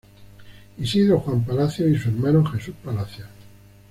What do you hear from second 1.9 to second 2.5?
y su hermano